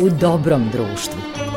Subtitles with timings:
[0.00, 1.47] u dobrom društvu.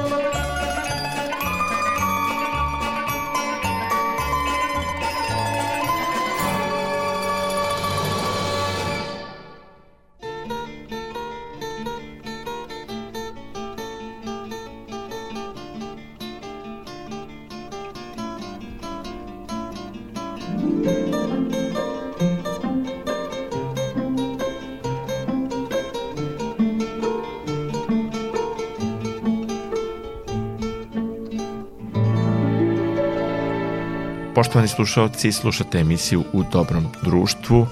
[34.61, 37.67] Poštovani slušalci, slušate emisiju U dobrom društvu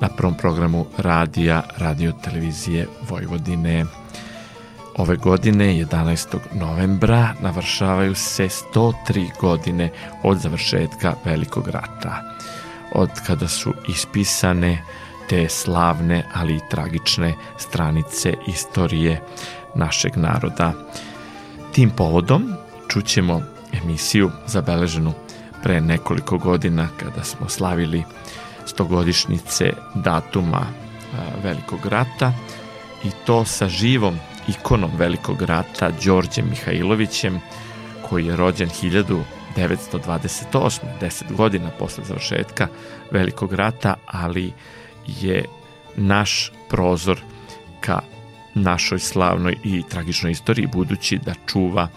[0.00, 3.84] na prvom programu radija Radio Televizije Vojvodine.
[4.96, 6.38] Ove godine, 11.
[6.54, 9.90] novembra, navršavaju se 103 godine
[10.22, 12.22] od završetka Velikog rata,
[12.94, 14.82] od kada su ispisane
[15.28, 19.22] te slavne, ali i tragične stranice istorije
[19.74, 20.72] našeg naroda.
[21.72, 22.54] Tim povodom
[22.88, 23.42] čućemo
[23.82, 25.12] emisiju zabeleženu
[25.62, 28.04] pre nekoliko godina kada smo slavili
[28.66, 30.66] stogodišnjice datuma
[31.42, 32.32] Velikog rata
[33.04, 37.40] i to sa živom ikonom Velikog rata Đorđem Mihajlovićem
[38.08, 40.80] koji je rođen 1928.
[41.00, 42.68] 10 godina posle završetka
[43.10, 44.52] Velikog rata, ali
[45.06, 45.44] je
[45.96, 47.20] naš prozor
[47.80, 48.00] ka
[48.54, 51.88] našoj slavnoj i tragičnoj istoriji budući da čuva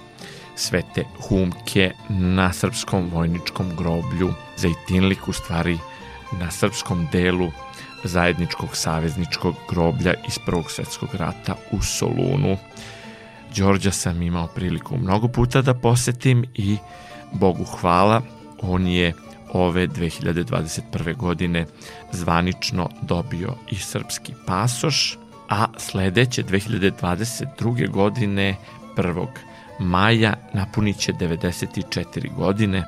[0.55, 5.77] svete humke na srpskom vojničkom groblju Zejtinlik, u stvari
[6.39, 7.51] na srpskom delu
[8.03, 12.57] zajedničkog savezničkog groblja iz Prvog svetskog rata u Solunu.
[13.57, 16.77] Đorđa sam imao priliku mnogo puta da posetim i
[17.31, 18.21] Bogu hvala,
[18.61, 19.13] on je
[19.53, 21.17] ove 2021.
[21.17, 21.65] godine
[22.11, 25.17] zvanično dobio i srpski pasoš,
[25.49, 27.89] a sledeće 2022.
[27.89, 28.55] godine
[28.95, 29.27] 1
[29.81, 32.83] maja napunit će 94 godine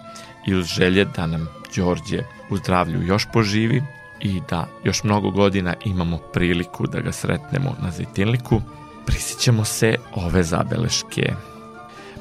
[0.47, 3.83] i uz želje da nam Đorđe u zdravlju još poživi
[4.19, 8.61] i da još mnogo godina imamo priliku da ga sretnemo na Zajtinliku,
[9.05, 11.33] prisjećamo se ove zabeleške.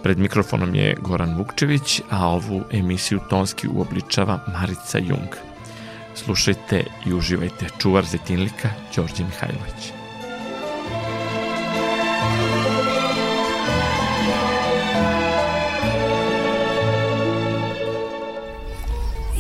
[0.03, 5.29] Pred mikrofonom je Goran Vukčević, a ovu emisiju tonski uobličava Marica Jung.
[6.15, 10.02] Slušajte i uživajte čuvar Zetinlika Đorđe Mihajlović.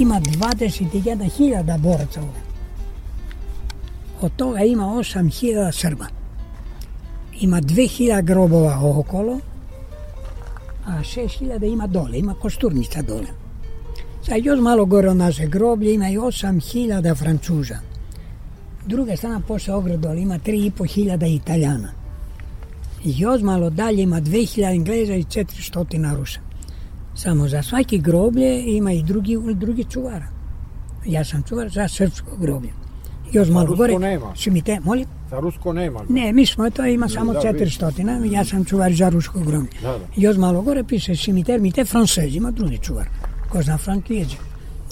[0.03, 2.41] Ima 21.000 boraca ovde.
[4.21, 6.07] Od toga ima 8.000 Srba.
[7.41, 9.39] Ima 2.000 grobova okolo,
[10.87, 13.27] a 6.000 ima dole, ima kosturnica dole.
[14.27, 17.79] Sad još malo gore od naše groblje ima i 8.000 Francuža.
[18.87, 21.93] Druga strana posle ograd dole ima 3.500 Italijana.
[23.05, 26.52] I još malo dalje ima 2.000 Engleza i 400 Rusa.
[27.15, 30.27] Samo za svaki groblje ima i drugi, drugi čuvara.
[31.07, 32.73] Ja sam čuvar za srpsko groblje.
[33.33, 33.99] Još za malo Rusko gore.
[33.99, 34.35] nema.
[34.35, 35.07] Šimite, molim?
[35.31, 36.01] Za Rusko nema.
[36.09, 39.71] Ne, mi smo, to ima samo da, 400, ja sam čuvar za rusko groblje.
[39.83, 40.07] Da, da.
[40.17, 43.09] Još malo gore piše cimiter, mite francese, ima drugi čuvar.
[43.49, 44.37] Ko zna frankijeze.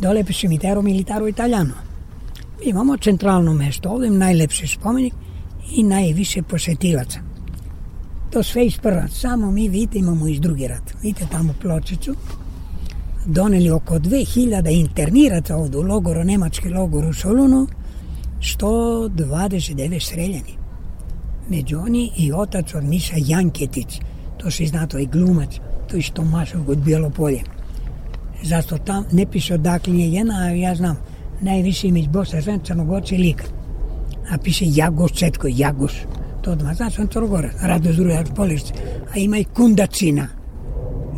[0.01, 1.75] Dole piše cimitero militaro italijano.
[2.63, 5.15] Imamo centralno mesto, ovdje najlepši spomenik
[5.73, 7.30] i najviše posetilaca.
[8.31, 9.09] To sve iz prva.
[9.09, 10.95] Samo mi, vidite, imamo iz drugi rat.
[11.03, 12.15] Vidite tamo pločicu.
[13.27, 17.67] Doneli oko 2000 interniraca ovdje u logoru, nemački logor u Solunu.
[18.41, 20.55] 129 streljani.
[21.49, 24.01] Među oni i otac od Miša Janketić.
[24.39, 25.51] To se zna, to je glumac.
[25.89, 27.41] To je Tomašov od Bijelopolje.
[28.43, 30.97] Zato tam ne piše odakle je jedna, a ja znam,
[31.41, 33.45] najviše ime iz Bosne, Crnogorci lik.
[34.31, 35.93] A piše Jagoš Cetko, Jagoš
[36.43, 38.75] to odmah, znači on Crnogora, Rado Zrujar Polišće,
[39.15, 40.29] a ima i Kundacina.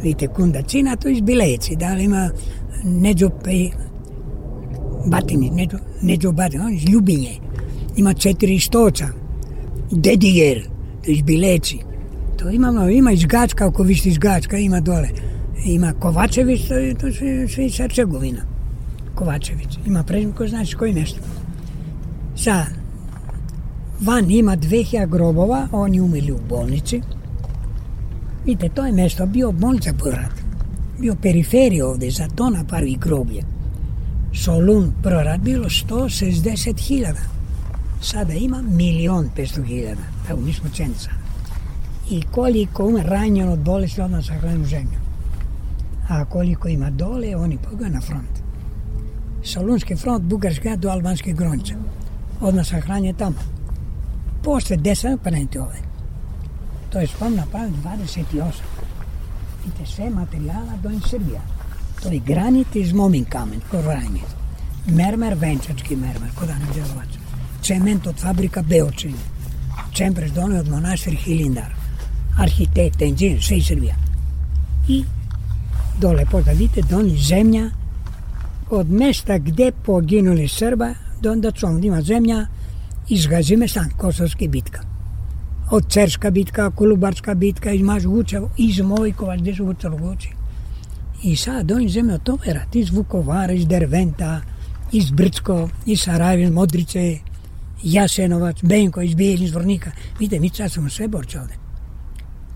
[0.02, 2.30] Vidite, Kundacina, to iz Bileci, da li ima
[2.84, 3.70] Neđo Pej,
[5.06, 7.36] Batini, Neđo, Neđo Batini, on iz Ljubinje.
[7.96, 9.08] Ima četiri štoca,
[9.90, 10.68] Dedijer,
[11.04, 11.78] to iz Bileci.
[12.38, 15.08] To ima, ima iz Gačka, ako vište iz Gačka, ima dole.
[15.64, 17.12] Ima Kovačević, to, to
[17.54, 18.42] sve iz Hercegovina.
[19.14, 19.78] Kovačević.
[19.86, 21.20] Ima prezim ko znači koji nešto.
[22.36, 22.81] Sad,
[24.02, 27.00] Van ima 2000 grobova, oni umili u bolnici.
[28.46, 30.32] Vidite, to je mesto bio bolnica po rat.
[30.98, 33.42] Bio periferija ovde, za to napravi groblje.
[34.34, 37.14] Solun prvo rad bilo 160.000.
[38.00, 39.94] Sada ima milion 500.000.
[40.30, 41.10] Evo, mi smo cenca.
[42.10, 44.98] I koliko ume ranjeno od bolesti, odmah sahranu zemlju.
[46.08, 48.42] A koliko ima dole, oni pogaju na front.
[49.44, 51.74] Solunski front, Bugarska do Albanske gronče.
[52.40, 53.61] Odmah sahranje tamo
[54.42, 55.78] posle 10 pa nemate ove.
[56.92, 58.44] To je spom napravljen 28.
[59.64, 61.40] Vidite, sve materijala do Srbija.
[62.02, 64.20] To je granit iz momin kamen, korvranje.
[64.86, 67.08] Mermer, venčački mermer, kodani djelovač.
[67.62, 69.14] Cement od fabrika Beočin.
[69.92, 71.74] Čempreš donio od monastir Hilindar.
[72.38, 73.94] Arhitekt, inženjer, sve iz Srbija.
[74.88, 75.04] I
[76.00, 77.70] dole, pozda vidite, doni zemlja
[78.70, 82.46] od mesta gde poginuli Srba, do onda ovdje ima zemlja
[83.26, 84.80] Gazimestan, Kosovski bitka.
[85.70, 90.28] Od Cerska bitka, Kolubarska bitka, iz Mažvučevo, iz Mojkova, gde su Vucelogoci.
[91.22, 94.40] I sad ovim zemlja toverat iz Vukovara, iz Derventa,
[94.92, 97.18] iz Brčko, iz Sarajeva, iz Modrice,
[97.82, 99.90] Jasenovac, Benko, iz Bijeljin, iz Vornika.
[100.18, 101.54] Vidite, mi sad smo sve borci ovde.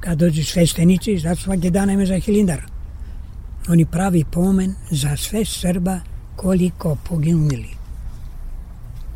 [0.00, 2.62] Kad dođu sveštenici, zato svake dana ima za hilindar.
[3.68, 6.00] Oni pravi pomen za sve Srba
[6.36, 7.75] koliko poginuli.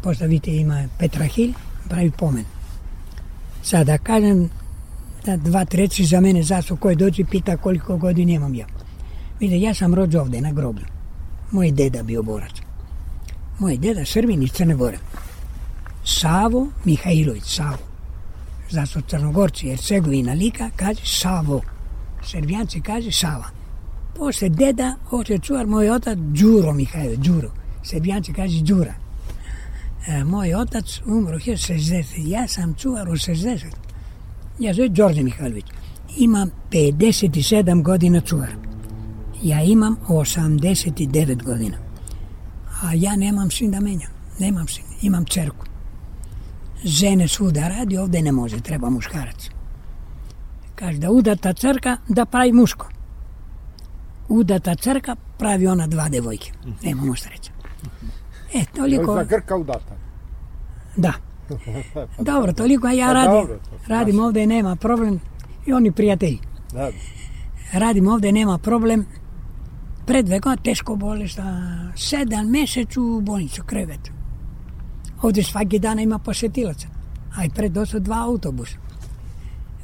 [0.03, 1.53] Pošto vidite ima Petrahil,
[1.89, 2.45] pravi pomen.
[3.63, 4.51] Sada da kažem
[5.27, 8.67] da dva treći za mene zasu koji dođe pita koliko godina imam ja.
[9.41, 10.87] Vidite, ja sam rođen ovde na groblju.
[11.51, 12.53] Moj deda bio borac.
[13.59, 14.99] Moj deda Srbin iz Crne Gore.
[16.05, 17.79] Savo Mihajlović, Savo.
[18.71, 21.61] Zato Crnogorci, Hercegovina, Lika, kaže Savo.
[22.25, 23.51] Srbijanci kaže Sava.
[24.17, 27.51] Posle deda, hoće čuvar, moj otac Đuro Mihajlović, Đuro.
[27.83, 28.95] Srbijanci kaže Đura.
[30.07, 32.05] E, moj otac umro 60.
[32.17, 33.67] Ja sam čuvar u 60.
[34.59, 35.65] Ja zove Đorđe Mihajlović.
[36.17, 38.51] Imam 57 godina čuvar.
[39.43, 41.77] Ja imam 89 godina.
[42.83, 44.11] A ja nemam sin da menjam.
[44.39, 44.85] Nemam sin.
[45.03, 45.67] Imam čerku.
[46.85, 49.49] Žene svuda radi, ovde ne može, treba muškarac.
[50.75, 52.89] Kaže da udata crka da pravi muško.
[54.29, 56.53] Udata crka pravi ona dva devojke.
[56.83, 57.51] Nema možda reći.
[58.55, 59.15] E, toliko...
[59.15, 59.97] Za Grka udata.
[60.97, 61.13] Da.
[62.31, 65.21] Dobro, toliko ja Pa radim, dobro, radim ovde, nema problem.
[65.67, 66.39] I oni prijatelji.
[66.73, 66.91] Da.
[67.73, 69.07] Radim ovde, nema problem.
[70.07, 74.11] Pred dve godine teško bolesna, sedam mesec u bolnicu, krevet.
[75.23, 76.89] Ovde svaki dan ima posetilaca.
[77.37, 78.77] A i pred došlo dva autobusa.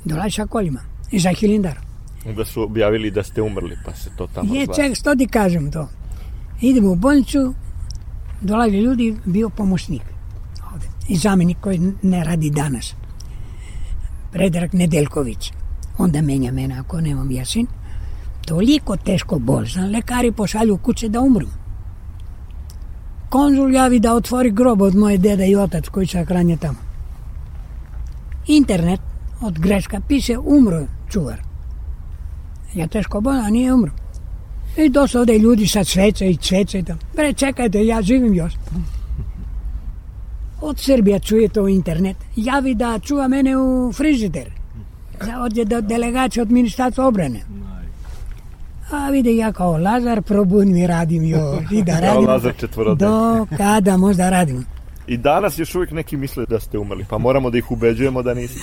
[0.05, 0.81] Dolazi sa kolima.
[1.11, 1.79] I za Hilindar.
[2.27, 5.71] Onda su objavili da ste umrli, pa se to tamo Je, ček, što ti kažem
[5.73, 5.89] to?
[6.61, 7.55] Idemo u bolnicu,
[8.41, 10.03] dolazi ljudi, bio pomoćnik
[10.73, 10.87] ovde.
[11.09, 12.95] I zamenik koji ne radi danas.
[14.33, 15.53] Predrag Nedeljković.
[15.99, 17.67] Onda menja mene ako nemam jasin.
[18.47, 21.47] Toliko teško bolestan, lekari pošalju kuće da umru.
[23.29, 26.79] Konzul javi da otvori grob od moje deda i otac koji se hranje tamo.
[28.47, 29.01] Internet
[29.41, 31.43] od greška piše umro čuvar.
[32.75, 33.93] Ja teško bolan, a nije umro.
[34.77, 36.99] I došlo ovde ljudi sa sveće i cveće tamo.
[37.15, 38.53] Bre, čekajte, ja živim još.
[40.61, 42.17] Od Srbija čuje to internet.
[42.37, 44.51] Javi da čuva mene u frižider.
[45.21, 47.41] Za ovdje do delegacije od ministarstva obrane.
[48.91, 51.65] A vidi, ja kao Lazar probudim i radim još.
[51.73, 52.27] I da Kao radim.
[52.29, 53.09] Lazar četvorodan.
[53.09, 54.65] Do kada možda radim.
[55.07, 58.35] I danas još uvijek neki misle da ste umrli, pa moramo da ih ubeđujemo da
[58.35, 58.61] niste.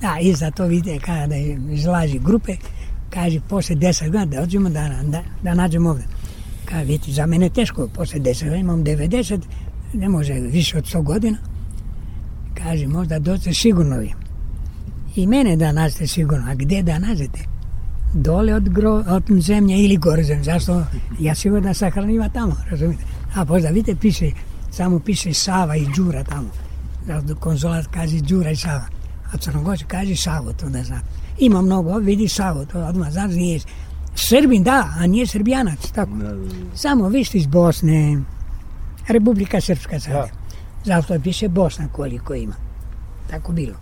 [0.00, 1.36] Da, i za to vidite kada
[1.72, 2.56] izlazi grupe,
[3.18, 6.04] kaže posle 10 godina da dođemo da, da, da nađemo ovde.
[6.64, 9.40] Kaže, vidite, za mene teško, posle 10 godina imam 90,
[9.92, 11.38] ne može više od 100 godina.
[12.54, 14.12] Kaže, možda dođe sigurno vi.
[15.16, 17.40] I mene da nađete sigurno, a gde da nađete?
[18.14, 20.44] Dole od, gro, od zemlje ili gore zemlje.
[20.44, 20.84] Zašto?
[21.20, 23.04] Ja sigurno da sahraniva tamo, razumite?
[23.34, 24.30] A možda vidite, piše,
[24.70, 26.50] samo piše Sava i Đura tamo.
[27.40, 28.84] Konzulat kaže Đura i Sava.
[29.32, 31.00] A Crnogorci kaže Savo, to da zna.
[31.38, 33.60] Ima mnogo, vidi Savo, to odmah znaš nije
[34.14, 36.12] Srbin, da, a nije Srbijanac, tako.
[36.74, 38.22] Samo vi ste iz Bosne,
[39.08, 40.12] Republika Srpska sad.
[40.12, 40.28] Da.
[40.84, 42.54] Zato piše Bosna koliko ima.
[43.30, 43.74] Tako bilo.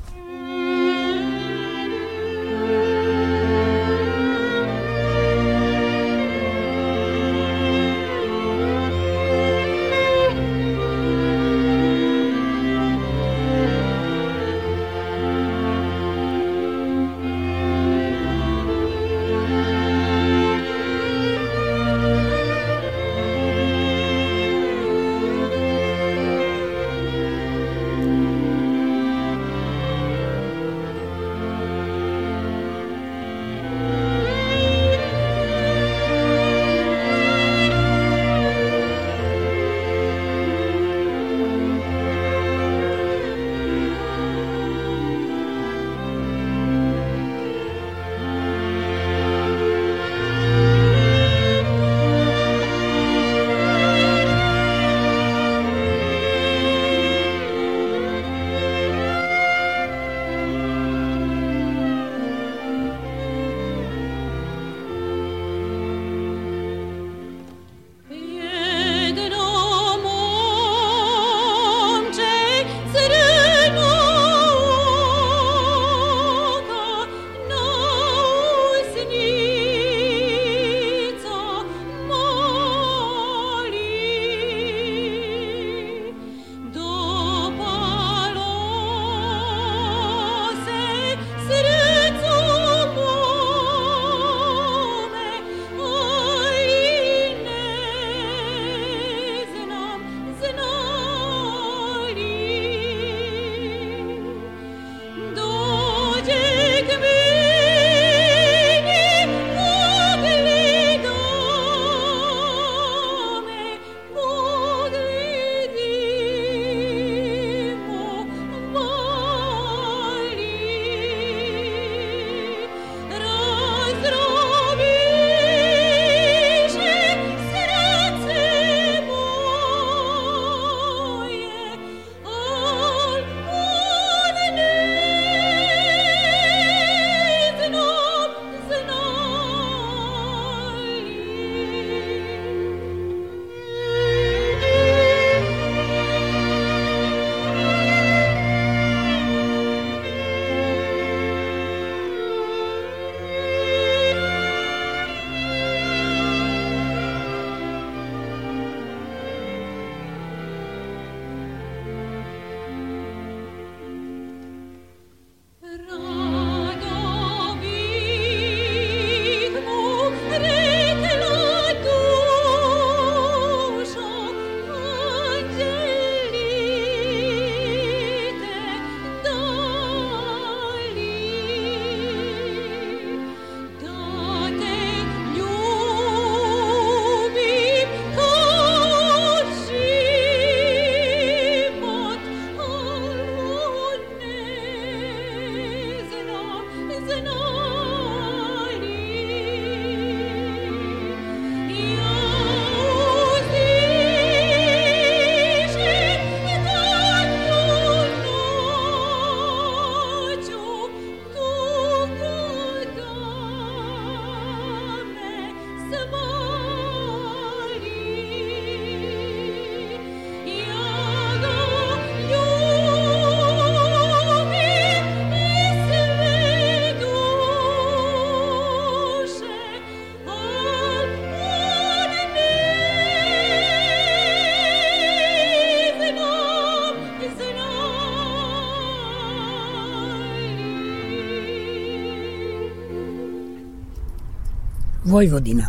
[245.17, 245.67] Vojvodina.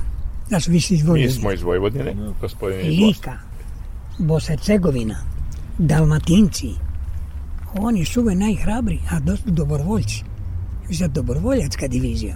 [0.50, 1.32] Da su više iz Mi Vojvodine.
[1.32, 3.08] smo iz Vojvodine, gospodin iz Bosne.
[3.08, 3.38] Lika,
[4.20, 5.16] Bosna-Hercegovina,
[5.78, 6.70] Dalmatinci.
[7.80, 10.24] Oni su uvek najhrabri, a dosta dobrovoljci.
[10.90, 12.36] Za dobrovoljačka divizija.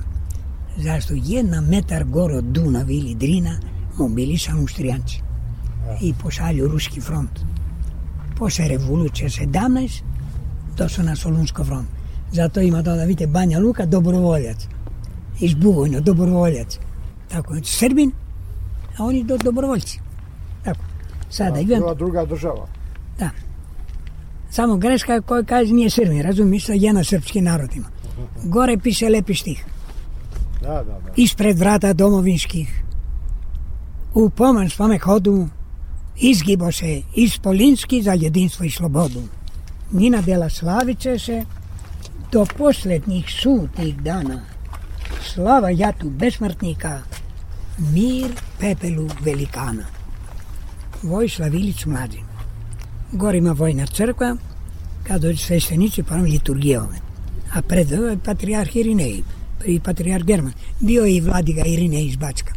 [0.78, 3.60] Zašto jedna metar gore od Dunav ili Drina
[3.98, 5.22] mobilisan Austrijanci
[6.02, 7.40] i pošalju ruski front.
[8.38, 10.02] Posle revolucije 17
[10.78, 11.88] došao na Solunsko front.
[12.32, 14.68] Zato ima to da vidite Banja Luka dobrovoljac.
[15.40, 16.80] Iz Bugojna dobrovoljac.
[17.32, 18.12] Tako, Srbin,
[18.98, 20.00] a oni do, dobrovoljci.
[20.64, 20.80] Tako.
[21.30, 22.68] Sada, A, bila druga država.
[23.20, 23.30] da.
[24.50, 27.88] Samo greška koja kaže nije Srbin, razumiješ, jedna srpski narod ima.
[28.44, 29.66] Gore piše lepi štih.
[30.62, 31.14] Da, da, da.
[31.16, 32.84] Ispred vrata domovinskih.
[34.14, 35.48] U pomoć svome hodu
[36.20, 39.22] izgibo se ispolinski za jedinstvo i slobodu.
[39.92, 41.46] Nina dela slaviće se
[42.32, 44.42] do poslednjih sutnih dana.
[45.34, 47.02] Slava jatu besmrtnika,
[47.78, 49.84] mir pepelu velikana.
[51.04, 52.20] Vojislav Ilić mlađi.
[53.12, 54.36] Gore ima vojna crkva,
[55.04, 56.98] kad dođe sveštenici pa liturgije ove.
[57.54, 59.24] A pred ovo je patrijarh Irinej,
[59.66, 60.54] i patrijarh German.
[60.80, 62.54] Bio je i vladiga Irinej iz Bačka.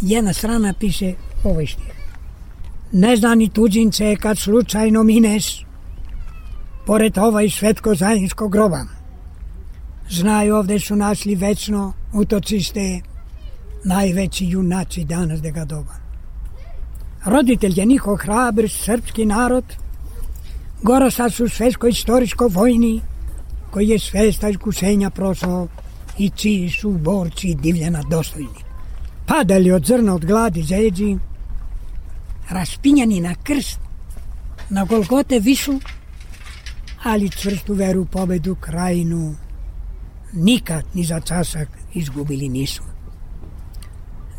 [0.00, 1.14] Jedna strana piše
[1.44, 1.92] ovaj štih.
[2.92, 5.66] Ne zna ni tuđince kad slučajno mineš,
[6.86, 8.84] pored ovaj svetko zajedničkog groba.
[10.10, 13.00] Znaju ovde su našli večno utočiste
[13.84, 15.94] najveći junaci danas ga doba.
[17.24, 19.64] Roditelj je njihov hrabr srpski narod,
[20.82, 23.00] Gorosa su svetsko-istorijsko vojni,
[23.70, 25.68] koji je svesta iskušenja prošao
[26.18, 28.62] i čiji su borci divljena dostojni.
[29.26, 31.16] Padali od zrna od gladi zeđi,
[32.50, 33.78] raspinjani na krst,
[34.70, 35.80] na Golgote višu,
[37.02, 39.34] ali čvrstu veru pobedu krajinu
[40.32, 42.91] nikad ni za časak izgubili nisu.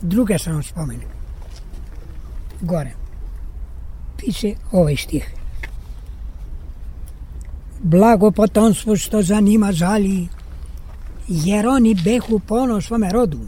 [0.04, 1.08] Druga sam spomenik.
[2.62, 2.92] Gore.
[4.18, 5.34] Piše ovaj stih.
[7.84, 10.28] Blago potomstvo što za njima žali,
[11.28, 13.40] jer oni behu ponos svome rodu.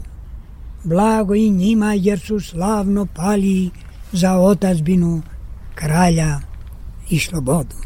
[0.84, 3.70] Blago i njima jer su slavno pali
[4.12, 5.22] za otazbinu
[5.74, 6.40] kralja
[7.10, 7.76] i slobodu.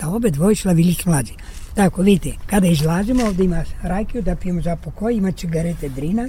[0.00, 1.32] Da obe dvojišla Vilić mlađi.
[1.74, 6.28] Tako, vidite, kada izlazimo, ovde ima rakiju da pijemo za pokoj, ima cigarete drina,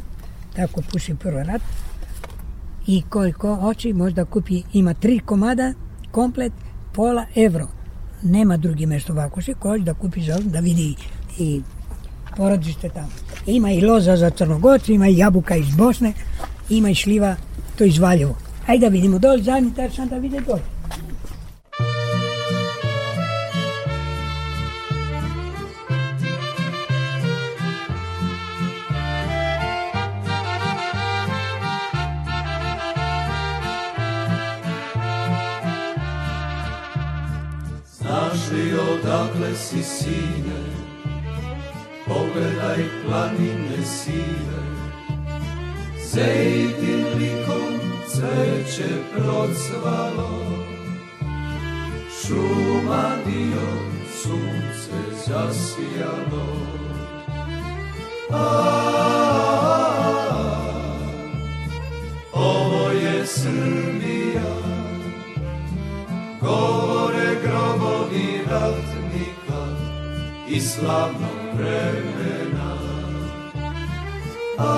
[0.56, 1.62] tako puši prvo rat,
[2.88, 5.74] i koliko hoće, možda kupi, ima tri komada,
[6.12, 6.54] komplet,
[6.94, 7.68] pola evro.
[8.22, 10.96] Nema drugi mesto ovako se, ko da kupi za da vidi
[11.40, 11.62] i
[12.38, 13.10] porodište tamo.
[13.46, 16.14] Ima i loza za Crnogorcu, ima i jabuka iz Bosne,
[16.70, 17.36] ima i šljiva,
[17.78, 18.36] to iz Valjevo.
[18.68, 20.62] Ajde da vidimo dole, zadnji tač sam da vide dole.
[39.14, 40.60] Odakle si sine,
[42.08, 44.64] pogledaj planine sive,
[46.14, 50.42] Zejtin likom cveće procvalo,
[52.22, 53.68] šuma dio
[54.22, 56.48] sunce zasijalo.
[58.32, 58.46] A,
[62.34, 64.54] ovo je Srbija,
[66.42, 68.93] govore grobovi ratnika
[70.54, 72.78] i slavnog vremena.
[74.58, 74.70] A,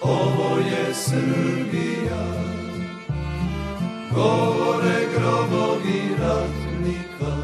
[0.00, 2.24] ovo je Srbija,
[4.14, 7.36] govore grobovi ratnika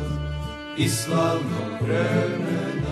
[0.76, 2.87] i slavnog vremena.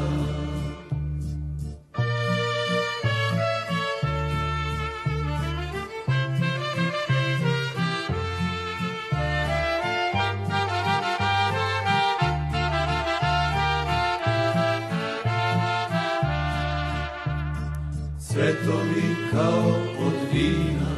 [19.37, 19.69] Kao
[20.07, 20.93] od vina.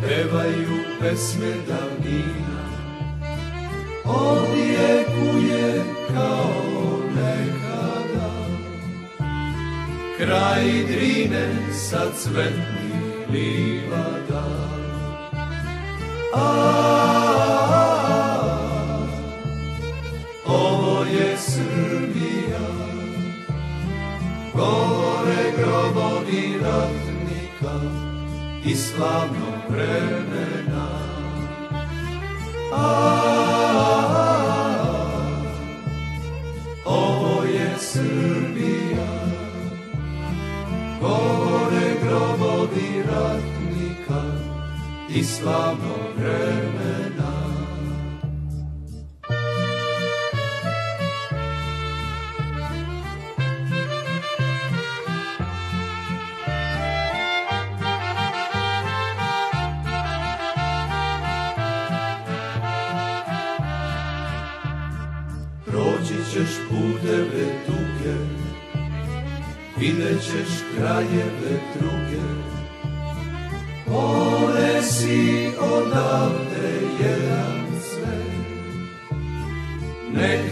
[0.00, 2.62] Pevaju pesme davnina.
[4.04, 5.84] Odjekuje
[6.14, 8.30] kao nekada.
[10.18, 14.27] Kraj drine sa cvetnih livada
[28.98, 30.88] slavnog vremena.
[32.72, 32.86] A,
[33.48, 34.42] a, a,
[36.84, 39.06] ovo je Srbija,
[41.00, 44.22] govore grobovi ratnika
[45.14, 46.77] i slavno vremena.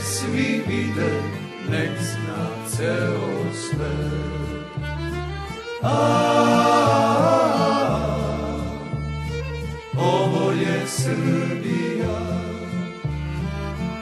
[0.06, 1.22] Svi vide,
[1.70, 3.96] nek zna ceo sve.
[5.82, 5.96] A,
[9.98, 12.20] ovo je Srbija,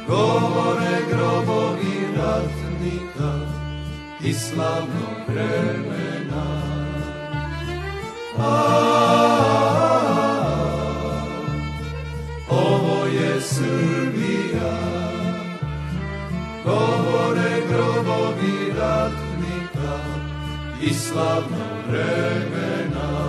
[0.08, 3.32] govore grobovi ratnika
[4.24, 6.83] i slavnog vremena.
[21.14, 21.44] I slavnog
[21.90, 23.24] vremena.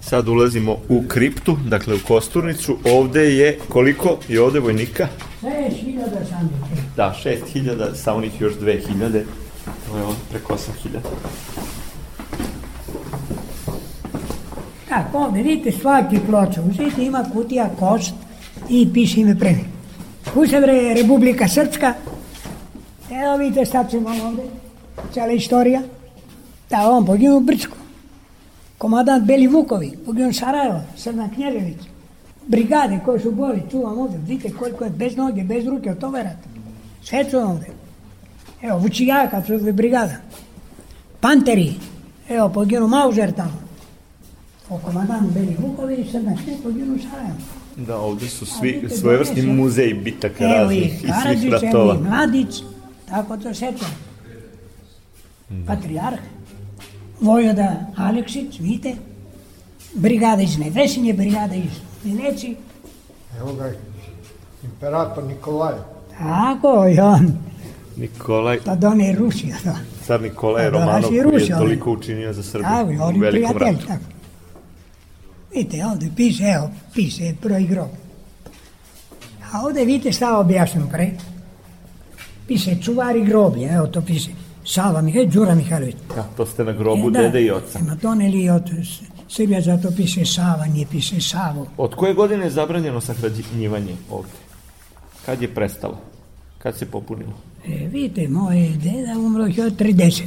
[0.00, 2.76] Sad ulazimo u kriptu, dakle u kosturnicu.
[2.84, 5.08] Ovde je koliko i ovde vojnika?
[5.40, 6.54] Sve hiljada sandi.
[6.96, 9.22] Da, 6000, sa onih još 2000.
[9.88, 10.98] To je on preko 8000.
[14.88, 16.62] Tako, ovdje vidite svaki ploča.
[16.62, 18.14] Uzite ima kutija kost
[18.68, 19.64] i piše ime premi.
[20.34, 21.94] Kusevre Republika Srpska.
[23.22, 24.44] Evo vidite šta ćemo ovdje.
[25.12, 25.82] Cijela istorija.
[26.70, 27.76] Da, on poginuo u Brčku.
[28.78, 31.76] Komadant Beli Vukovi, poginuo Sarajevo, Srna Knježević.
[32.46, 34.18] Brigade koje su boli, čuvam ovdje.
[34.26, 36.48] Vidite koliko je bez noge, bez ruke od toga rata.
[37.02, 37.68] Sve su ovdje.
[38.62, 40.16] Evo, Vučijaka, su brigada.
[41.20, 41.72] Panteri,
[42.28, 43.62] evo, poginuo Maužer tamo.
[44.70, 47.36] O komandant Beli Vukovi i Srna Knježević poginuo u Sarajevo.
[47.76, 51.94] Da, ovde su svi svojevrsni muzeji bitaka Evo raznih i svih Karadžić, evo ratova.
[51.94, 52.62] i Mladić,
[53.08, 53.90] tako to sećam.
[55.66, 56.18] Patrijarh,
[57.20, 58.94] Vojvoda Aleksić, vidite,
[59.94, 61.70] brigada iz Nevesinje, brigada iz
[62.04, 62.56] Veneci,
[63.38, 63.72] Evo ga,
[64.64, 65.74] imperator Nikolaj.
[66.18, 67.38] tako i on,
[67.96, 69.76] Nikolaj, da done Rusija, da.
[70.04, 71.60] car Nikolaj Da, da, Romanov je Rusi, oni.
[71.60, 73.86] toliko učinio za Srbiju Tako, i u velikom ratu.
[73.86, 74.04] tako.
[75.54, 77.88] Vidite, ovdje piše, evo, piše broj grob.
[79.52, 81.10] A ovdje vidite šta objašnjam pre.
[82.46, 84.30] Piše čuvari groblje, evo to piše.
[84.66, 85.96] Sava Mihajlović, Đura Mihajlović.
[86.14, 87.78] Da, to ste na grobu E, da, dede i oca.
[87.78, 88.70] Ima doneli od
[89.28, 91.66] Srbija, zato piše Sava, nije piše Savo.
[91.76, 94.30] Od koje godine je zabranjeno sahranjivanje ovde?
[95.26, 95.98] Kad je prestalo?
[96.58, 97.32] Kad se popunilo?
[97.66, 100.22] E, vidite, moj deda umro je od 30,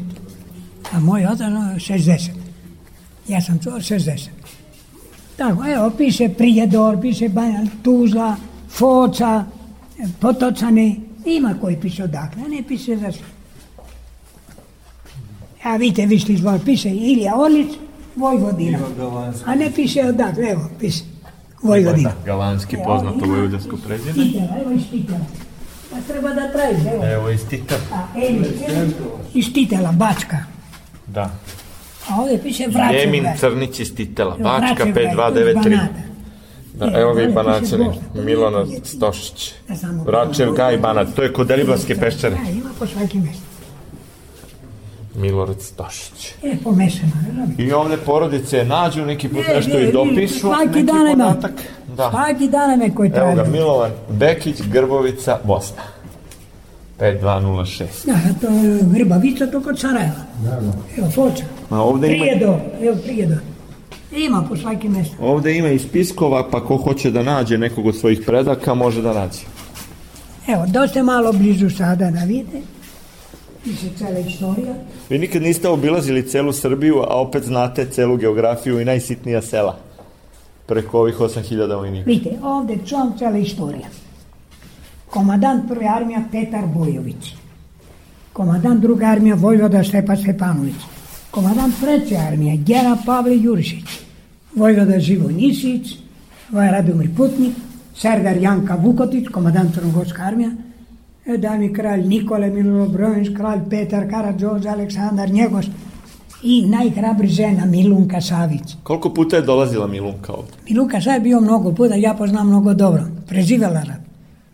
[0.92, 2.30] a moj otac ono, 60.
[3.28, 4.28] Ja sam čuo 60.
[5.38, 8.36] Tako, evo, piše Prijedor, piše Banja, Tuzla,
[8.70, 9.46] Foca,
[10.00, 10.96] e, Potocane,
[11.36, 13.26] ima koji piše odakle, a ne piše za sve.
[15.64, 17.68] A vidite, vi ste izvoli, piše Ilija Orlić,
[18.16, 18.80] Vojvodina.
[19.46, 21.04] A ne piše odakle, evo, piše
[21.64, 22.12] Vojvodina.
[22.26, 24.14] Galanski, poznato vojvođansko prezime.
[24.14, 25.26] Titela, evo iz Titela.
[25.92, 27.06] Pa treba da tražiš, evo.
[27.06, 27.76] Evo iz Tita.
[27.94, 28.44] A Emil
[29.34, 30.38] iz Titela, Bačka.
[31.08, 31.32] Da.
[32.10, 32.94] A ovdje piše Vraćevgrad.
[32.94, 34.38] Jemin Crnić iz Titela.
[34.38, 35.88] Bačka Vraćevgrad, to je 5293.
[36.78, 37.90] Da, E, evo ga i dole piše Banaćani.
[38.16, 39.54] Milona Stošić.
[40.06, 41.08] Vračev Gaj Banat.
[41.16, 42.36] To je kod Deliblatske peščare.
[42.36, 43.44] Da, ima po svaki mjestu.
[45.16, 46.34] Milorad Stošić.
[46.44, 47.12] E, pomešano?
[47.58, 51.08] I ovde porodice nađu neki put Ne, nešto ne, i ne, dopišu svaki neki dan
[51.08, 51.26] ima.
[51.26, 51.52] podatak.
[51.88, 52.10] Da.
[52.12, 53.52] Svaki dan me koji Evo ga, traži.
[53.52, 55.82] Milovan Bekić, Grbovica, Bosna.
[57.00, 57.86] 5206.
[58.06, 60.22] Da, to je Grbavica, to kod Sarajeva.
[60.98, 61.44] Evo, Foča.
[61.70, 63.38] A ovde ima, Prijedor, evo Prijedor.
[64.12, 65.16] Ima po svaki mjestu.
[65.20, 69.14] ovde ima i spiskova, pa ko hoće da nađe nekog od svojih predaka, može da
[69.14, 69.40] nađe.
[70.48, 72.62] Evo, dosta malo blizu sada da vidite.
[73.64, 74.74] Piše cela istorija.
[75.10, 79.78] Vi nikad niste obilazili celu Srbiju, a opet znate celu geografiju i najsitnija sela.
[80.66, 82.10] Preko ovih 8000 vojnika.
[82.10, 83.88] Vidite, ovdje čuvam cela istorija.
[85.10, 87.34] Komadant prve armija Petar Bojović.
[88.34, 90.76] Komadant druga armija Vojvoda Stepa Stepanović.
[91.38, 93.86] Komadant treće armije Gera Pavle Jurišić.
[94.56, 95.96] Vojvoda Živo Nisić.
[96.54, 97.54] Ovaj Radomir Putnik.
[97.96, 100.52] Serdar Janka Vukotić, komadant Crnogorska armija.
[101.26, 105.66] E, da mi kralj Nikole Mililo Brojnić, kralj Petar Karadžoz, Aleksandar Njegoš
[106.44, 108.76] i najhrabri žena Milunka Savić.
[108.84, 110.52] Koliko puta je dolazila Milunka ovde?
[110.70, 113.04] Miluka sad je bio mnogo puta, ja poznam mnogo dobro.
[113.28, 114.02] Preživjela rat.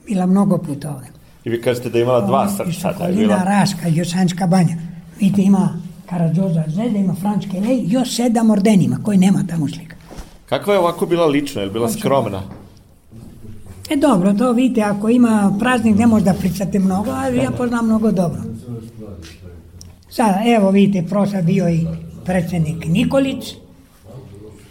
[0.07, 1.09] Bila mnogo puta ovdje.
[1.45, 3.43] I vi kažete da je imala dva srca, da je bila...
[3.43, 4.75] Raška, Josanska banja.
[5.19, 9.95] Vidite, ima Karadžoza zvezda, ima Frančke lej, još sedam ordenima, koji nema tamo slika.
[10.45, 12.41] Kakva je ovako bila lična, je bila skromna?
[13.89, 18.11] E dobro, to vidite, ako ima praznik ne možda pričate mnogo, ali ja poznam mnogo
[18.11, 18.41] dobro.
[20.09, 21.87] Sada, evo vidite, prošla bio i
[22.25, 23.53] predsjednik Nikolić,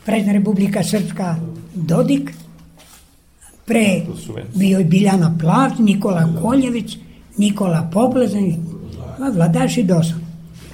[0.04, 1.36] predsjednik Republika Srpska
[1.74, 2.32] Dodik,
[3.64, 4.00] pre
[4.54, 6.96] bio i Biljana Plač, Nikola Koljević,
[7.36, 8.54] Nikola Poplezan,
[9.34, 10.21] vladaš i.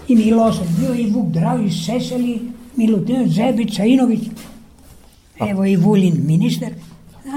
[0.09, 2.41] I Milošević, bio i Vuk Dravić, Seseli,
[2.77, 4.21] Milutin Zebić, Sajinović,
[5.51, 6.73] evo i Vulin ministar,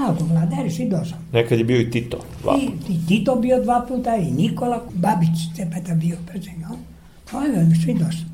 [0.08, 1.18] ako vladar svi došao.
[1.32, 2.18] Nekad je bio i Tito.
[2.42, 2.56] Dva.
[2.60, 6.66] I, I Tito bio dva puta, i Nikola Babić, cepeta bio predsjednik.
[7.30, 8.26] To je svi došao.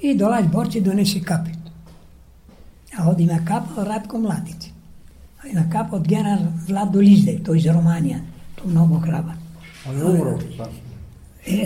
[0.00, 1.58] I dolaz borci donesi kapit.
[2.98, 4.66] A ovdje ima kapa od Ratko Mladić.
[5.44, 8.18] A ima kapa od general Vlado Lizde, to iz Romanija.
[8.54, 9.32] To mnogo hraba.
[9.88, 10.38] On je umro.
[11.46, 11.64] E,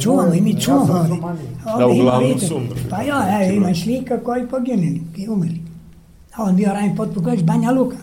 [0.00, 0.92] čuvamo i mi čuvamo.
[0.92, 1.16] ovdje.
[1.64, 2.82] Da, Ovdje ima, uglavnom su umrli.
[2.90, 5.60] Pa ja, evo, ima slika koji poginuli, i umrli.
[6.34, 7.96] A on bio ranjen potpuković Banja Luka.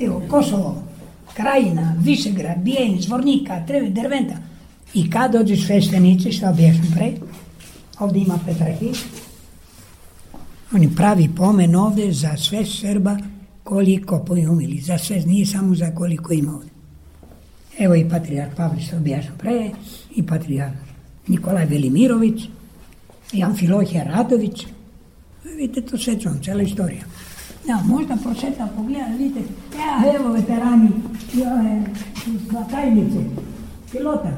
[0.00, 0.82] Evo, Kosovo,
[1.34, 4.34] Krajina, Višegrad, Bijenj, Zvornika, Trevi, Derventa.
[4.94, 7.12] I kad dođu sveštenici, što objašnjam pre,
[7.98, 8.92] ovdje ima Petrahij,
[10.74, 13.18] oni pravi pomen ovdje za sve Srba
[13.64, 16.69] koliko pojumili, za sve, nije samo za koliko ima ovdje.
[17.80, 19.70] Evo i patrijarh Pavle što objašnjam pre,
[20.14, 20.72] i patrijarh
[21.26, 22.42] Nikolaj Velimirović,
[23.32, 24.66] i Amfilohija Radović.
[25.44, 27.02] Vidite, to sve čuvam, cela istorija.
[27.68, 29.40] Ja, možda prošetam, pogledam, vidite,
[29.78, 30.88] ja, evo veterani,
[31.34, 31.62] ja,
[32.52, 33.18] na tajnice,
[33.92, 34.30] pilota.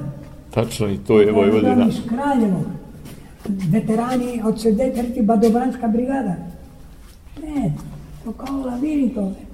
[0.55, 1.87] Tačno i to je Vojvodina.
[1.89, 2.65] Iz Kraljevo,
[3.49, 5.23] veterani od 73.
[5.23, 6.37] Badobranska brigada.
[7.43, 7.73] Ne,
[8.25, 9.52] to kao labirint ovdje.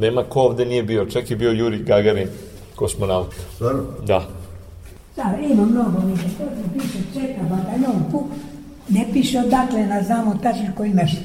[0.00, 2.28] Nema ko ovde nije bio, čak je bio Juri Gagarin,
[2.76, 3.34] kosmonaut.
[3.54, 3.82] Stvarno?
[4.06, 4.22] Da.
[5.16, 6.22] Da, ima mnogo više.
[6.22, 8.26] To se piše čeka bataljon puk,
[8.88, 11.20] ne piše odakle na znamo tačno koji mešta.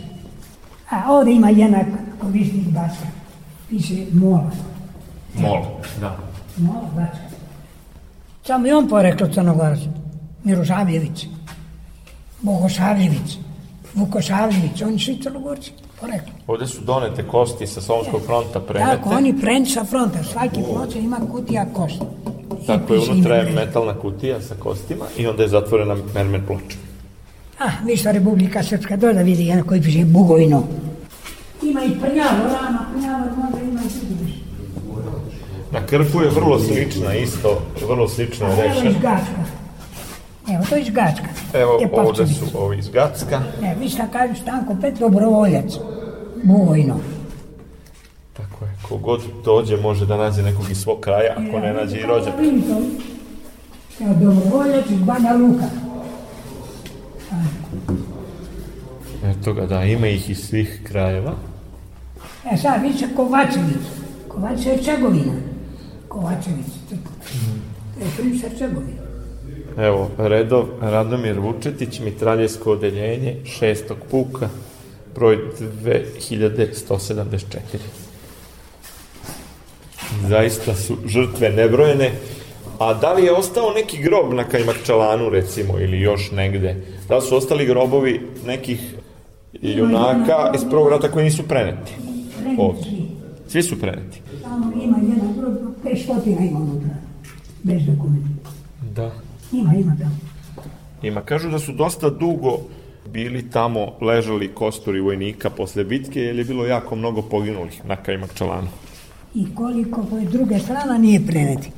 [0.89, 1.85] A ovdje ima jednak
[2.21, 3.07] korisnik Bačka.
[3.69, 4.51] Piše Mola.
[5.33, 5.61] Mol.
[6.01, 6.17] Da.
[6.57, 7.32] Mola Bačka.
[8.45, 9.79] Samo i on poreklo Crnogorac.
[10.43, 11.27] Mirosavljević.
[12.41, 13.37] Bogosavljević.
[13.93, 16.33] Vukosavljević, oni svi crnogorci, poreklo.
[16.47, 18.97] Ovde su donete kosti sa Solonskog fronta prenete.
[18.97, 22.05] Tako, oni prenč sa fronta, svaki ploča ima kutija kosti.
[22.63, 26.77] I Tako je, unutra je metalna kutija sa kostima i onda je zatvorena mermer ploča.
[27.59, 30.63] Ah, viš Republika Srpska, to da vidi jedan koji piše Bugojno.
[31.61, 34.35] Ima i prnjavo, rana, prnjavo, možda ima i vidiš.
[35.73, 38.93] Na krpu je vrlo slična, isto, vrlo slično je Evo iz.
[38.93, 39.43] Gačka.
[40.53, 41.27] Evo, to je iz Gačka.
[41.53, 43.41] Evo, ovde su ovi iz Gacka.
[43.63, 45.73] E, vi šta kažu, Stanko Pet, dobrovoljac.
[46.43, 46.99] Bugojno.
[48.33, 52.05] Tako je, kogod dođe može da nađe nekog iz svog kraja, ako ne nađe i
[52.05, 52.33] rođak.
[53.99, 55.65] Evo, dobrovoljac iz Banja Luka.
[59.25, 61.33] Eto ga, da, ima ih iz svih krajeva.
[62.51, 63.83] E sad, vi se Kovačević.
[64.27, 65.52] Kovač je Čegovina.
[66.13, 66.65] Kovačević.
[68.17, 69.01] Princ Hercegovina.
[69.77, 74.49] Evo, redov Radomir Vučetić, mitraljevsko odeljenje, šestog puka,
[75.15, 75.37] broj
[75.83, 77.59] 2174.
[80.27, 82.11] Zaista su žrtve nebrojene.
[82.79, 86.75] A da li je ostao neki grob na Kajmakčalanu, recimo, ili još negde?
[87.09, 88.95] Da su ostali grobovi nekih
[89.61, 91.91] junaka iz prvog rata koji nisu preneti?
[92.57, 92.81] Ovde.
[93.47, 94.21] Svi su preneti.
[94.41, 95.32] Samo ima jedan
[95.95, 96.89] 500 ima unutra.
[97.63, 98.49] Bez dokumenta.
[98.95, 99.11] Da.
[99.51, 100.17] Ima, ima tamo.
[101.03, 102.59] Ima, kažu da su dosta dugo
[103.11, 108.67] bili tamo, ležali kosturi vojnika posle bitke, jer je bilo jako mnogo poginulih na Kajmakčalanu.
[109.35, 111.71] I koliko koje druge strana nije preneti.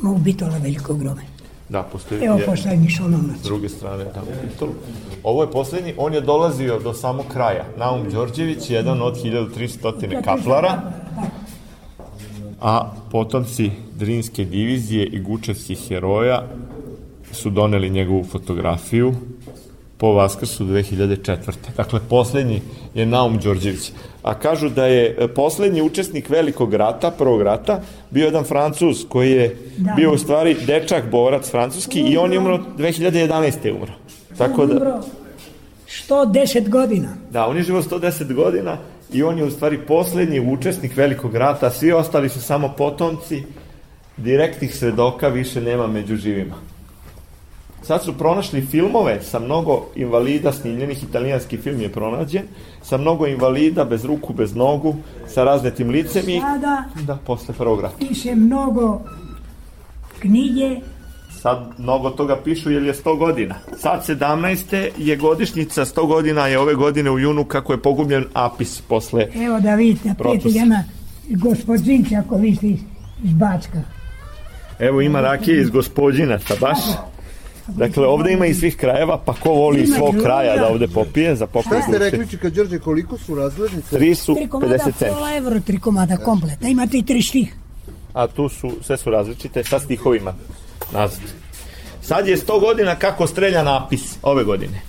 [0.00, 1.20] Ima u Bitola veliko grobe.
[1.68, 3.38] Da, postoji Evo poslednji šolonac.
[3.40, 4.72] s druge strane tamo u Titolu.
[5.22, 7.64] Ovo je poslednji, on je dolazio do samog kraja.
[7.78, 10.92] Naum Đorđević, jedan od 1300 kaplara,
[12.64, 16.42] a potomci Drinske divizije i Gučevskih heroja
[17.32, 19.14] su doneli njegovu fotografiju
[19.96, 21.36] po Vaskrsu 2004.
[21.76, 22.60] Dakle, poslednji
[22.94, 23.92] je Naum Đorđević.
[24.22, 29.30] A kažu da je e, poslednji učesnik velikog rata, prvog rata, bio jedan Francuz koji
[29.30, 29.92] je Da.
[29.96, 33.66] bio u stvari dečak, borac francuski i on je umro 2011.
[33.66, 33.92] je umro.
[34.38, 35.00] Tako da, Umro
[36.08, 37.08] 110 godina.
[37.30, 38.76] da, on je živo 110 godina
[39.14, 43.42] i on je u stvari poslednji učesnik velikog rata, svi ostali su samo potomci,
[44.16, 46.54] direktnih svedoka više nema među živima.
[47.82, 52.42] Sad su pronašli filmove sa mnogo invalida snimljenih, italijanski film je pronađen,
[52.82, 54.96] sa mnogo invalida, bez ruku, bez nogu,
[55.28, 56.40] sa raznetim licem i...
[56.40, 57.96] Sada Da, posle prvog rata.
[58.08, 59.00] piše mnogo
[60.18, 60.80] knjige
[61.44, 63.54] Sad mnogo toga pišu jer je 100 godina.
[63.78, 64.90] Sad 17.
[64.98, 69.28] je godišnjica, 100 godina je ove godine u junu kako je pogubljen Apis posle...
[69.34, 70.42] Evo da vidite, Protus.
[70.42, 70.84] prijatelj jedna
[71.28, 72.78] gospodinča ako vi ste iz,
[73.24, 73.82] iz Backa.
[74.78, 76.78] Evo ima rakije iz gospodinaca baš.
[77.66, 80.88] Dakle, ovde ima iz svih krajeva, pa ko voli iz Ima svog kraja da ovde
[80.88, 83.96] popije za pokoj Šta ste rekli, Čika Đorđe, koliko su razglednice?
[83.96, 85.14] Tri su Tri komada 50 centi.
[85.14, 86.68] pola evro, tri komada kompleta.
[86.68, 87.54] Imate i tri štih.
[88.12, 90.34] A tu su, sve su različite, sa stihovima
[90.94, 91.20] nazad.
[92.02, 94.80] Sad je 100 godina kako strelja napis ove godine.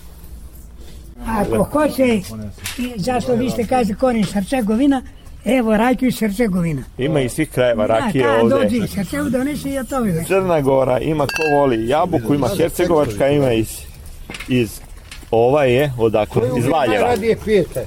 [1.28, 2.22] Ako hoće, i
[2.98, 5.02] zašto vi ste kažete korin Hercegovina,
[5.46, 6.84] evo rakiju iz Hercegovina.
[6.98, 8.56] Ima iz svih krajeva rakije Da, ovde.
[8.56, 10.24] dođi iz Hercegovine, donesi i to vive.
[10.24, 13.70] Crna Gora, ima ko voli jabuku, ima Hercegovačka, ima iz,
[14.48, 14.80] iz
[15.32, 17.02] ova je, odakle, Koju iz vi Valjeva.
[17.02, 17.86] najradije pijete?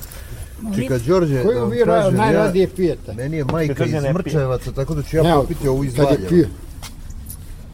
[0.77, 3.13] Čika Đorđe, da Koju vam vi ra- kažem, ja, najradije pijete?
[3.15, 3.93] meni je majka iz.
[4.15, 6.15] Mrčajevaca, tako da ću ja popiti ovu iz Valjeva.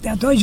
[0.05, 0.15] Pije.
[0.15, 0.37] Da, to je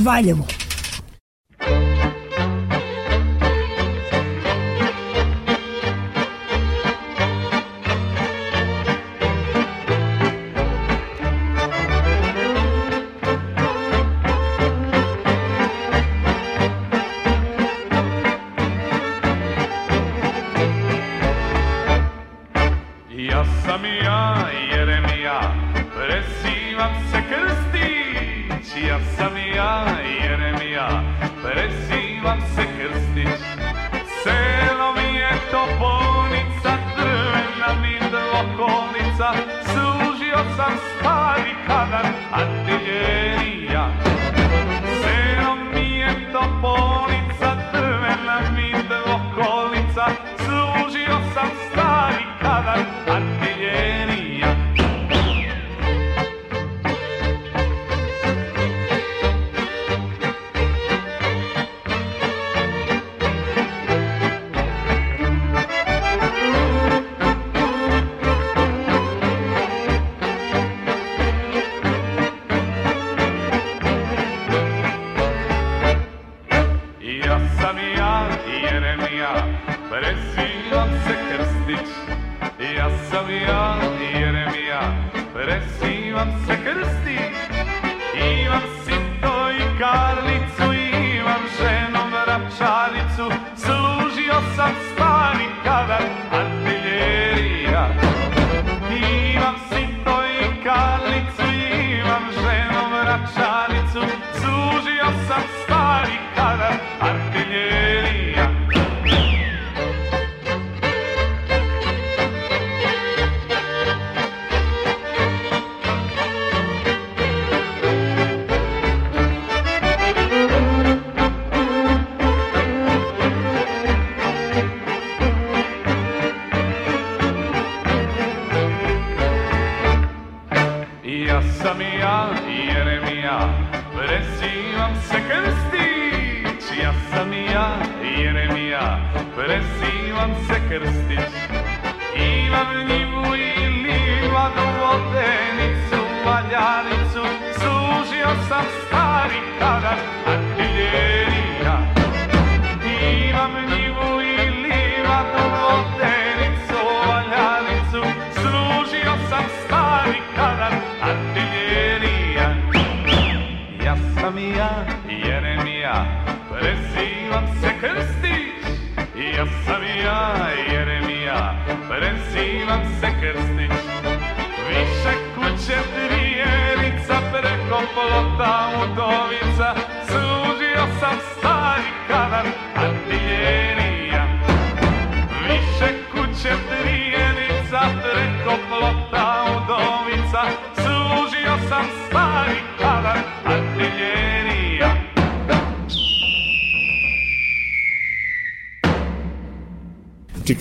[172.81, 173.50] I'm sick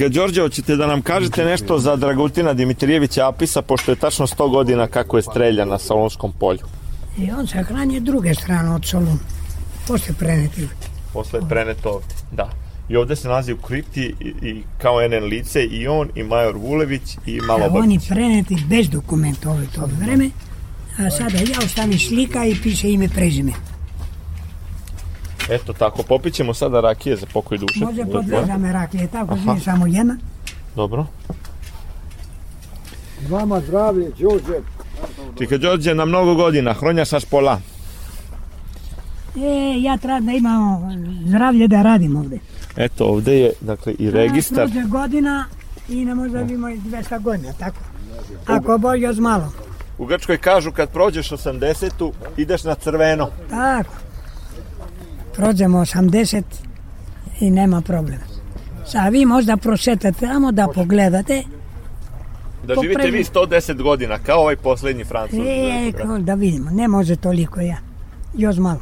[0.08, 4.86] Đorđe, hoćete da nam kažete nešto za Dragutina Dimitrijevića Apisa, pošto je tačno 100 godina
[4.86, 6.66] kako je streljan na Solonskom polju.
[7.18, 9.18] I on se hrani druge strane od Soluna.
[9.88, 10.68] Posle preneti.
[11.12, 12.14] Posle je preneto ovde.
[12.32, 12.50] Da.
[12.88, 16.56] I ovde se nalazi u kripti i, i kao NN lice i on i Major
[16.56, 20.30] Vulević i Malo A oni preneti bez dokumenta ove to vreme.
[20.98, 23.52] A sada ja ostavim slika i piše ime prezime.
[25.50, 27.84] Eto tako, popićemo sada rakije za pokoj duše.
[27.84, 29.56] Može po dve žame raklije, tako Aha.
[29.64, 30.16] samo jedna.
[30.76, 31.06] Dobro.
[33.28, 34.60] Vama zdravlje, Đorđe.
[35.38, 37.60] Čika Đorđe, na mnogo godina, hronja sa špola.
[39.36, 40.80] E, ja treba da imam
[41.26, 42.38] zdravlje da radim ovde.
[42.76, 44.70] Eto, ovde je, dakle, i registar.
[44.70, 45.44] Prođe godina
[45.88, 47.76] i ne može da imamo 200 godina, tako?
[48.46, 49.52] Ako Bog još malo.
[49.98, 53.28] U Grčkoj kažu kad prođeš 80-tu, ideš na crveno.
[53.50, 54.09] Tako.
[55.32, 56.42] Prođemo 80
[57.40, 58.22] i nema problema.
[58.86, 61.42] Sa vi možda prošetate tamo da pogledate.
[62.66, 65.38] Da živite vi prvi- 110 godina, kao ovaj poslednji francuz.
[65.38, 67.76] E, da vidimo, ne može toliko ja.
[68.34, 68.80] Još malo.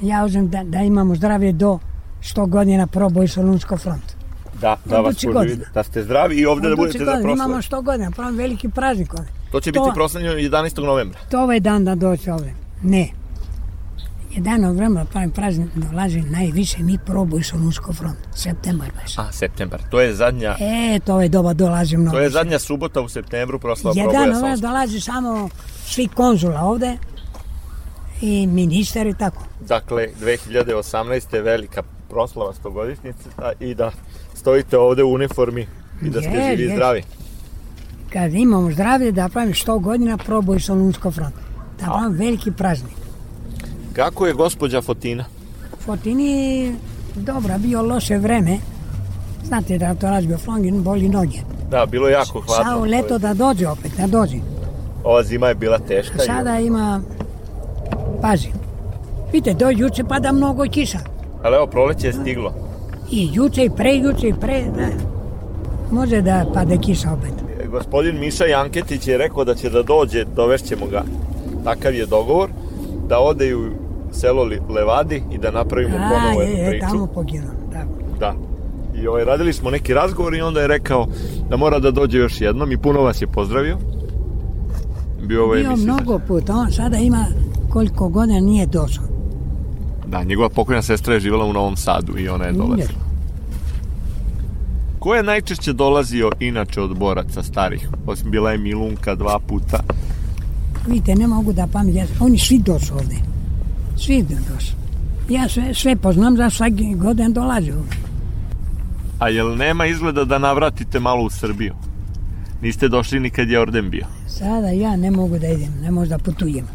[0.00, 1.78] Ja uzem da, da imamo zdravlje do
[2.22, 4.02] 100 godina proboj Solunsko front.
[4.60, 5.40] Da, da vas godina.
[5.40, 5.70] vidjeti.
[5.74, 7.52] Da ste zdravi i ovde da budete za Imamo proslavu.
[7.54, 9.28] 100 godina, pravim veliki praznik ovde.
[9.52, 10.78] To će to- biti proslavljeno 11.
[10.78, 11.18] novembra.
[11.30, 12.52] To ovaj dan da doći ovde.
[12.82, 13.08] Ne.
[14.30, 18.16] Jedan vremena pravim praznik dolazi najviše mi proboj Solunsko front.
[18.34, 19.18] Septembar baš.
[19.18, 19.80] A, septembar.
[19.90, 22.16] To je zadnja, E, to je doba dolazi mnogo.
[22.16, 24.70] to je zadnja subota u septembru proslava Jedan proboja vremena Solunskog.
[24.70, 25.48] dolazi samo
[25.84, 26.96] svi konzula ovde
[28.20, 29.42] i ministar i tako.
[29.60, 30.74] Dakle, 2018.
[31.34, 33.90] velika proslava stogodišnjice a, i da
[34.34, 35.66] stojite ovde u uniformi
[36.02, 37.02] i da ste Je, živi i zdravi.
[38.12, 41.34] Kad imamo zdravlje da pravim 100 godina proboj Solunsko front.
[41.80, 42.92] Da pravim veliki praznik.
[43.92, 45.24] Kako je gospođa Fotina?
[45.78, 46.74] Fotini
[47.16, 48.58] dobra, bio loše vreme.
[49.44, 51.38] Znate da to razbio flongin, boli noge.
[51.70, 52.64] Da, bilo je jako hladno.
[52.64, 54.36] Sao leto da dođe opet, da dođe.
[55.04, 56.18] Ova zima je bila teška.
[56.18, 57.00] A i- sada ima,
[58.22, 58.48] pazi,
[59.32, 60.98] vidite, do juče pada mnogo kiša.
[61.42, 62.54] Ali evo, proleće je stiglo.
[63.10, 64.86] I juče, i pre juče, i pre, da.
[65.92, 67.32] Može da pada kiša opet.
[67.68, 71.02] Gospodin Miša Janketić je rekao da će da dođe, dovešćemo ga.
[71.64, 72.50] Takav je dogovor,
[73.10, 73.70] da ode u
[74.12, 76.86] selo Levadi i da napravimo A, ponovo je, jednu je, priču.
[76.86, 77.84] tamo poginuo, da.
[78.18, 78.34] Da.
[78.94, 81.06] I ovaj, radili smo neki razgovor i onda je rekao
[81.50, 83.76] da mora da dođe još jednom i puno vas je pozdravio.
[85.22, 87.26] Bio ovo Bio mnogo puta, on sada ima
[87.72, 89.04] koliko godina nije došao.
[90.06, 93.00] Da, njegova pokojna sestra je živjela u Novom Sadu i ona je dolazila.
[94.98, 97.88] Ko je najčešće dolazio inače od boraca starih?
[98.06, 99.80] Osim bila je Milunka dva puta.
[100.86, 103.16] Vidite, ne mogu da pametim, oni svi došli ovde.
[103.98, 104.74] Svi došli.
[105.28, 107.96] Ja sve, sve poznam, za svaki godin dolaze ovde.
[109.18, 111.74] A jel nema izgleda da navratite malo u Srbiju?
[112.62, 114.06] Niste došli ni kad je orden bio.
[114.28, 116.66] Sada ja ne mogu da idem, ne mogu da putujem.